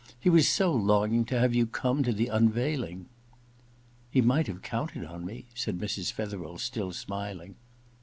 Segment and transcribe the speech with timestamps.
[0.19, 3.05] He was so longing to have you come to the unveiling!'
[3.77, 6.11] * He might have coimted on me,' said Mrs.
[6.11, 7.53] Fetherel, still smiling.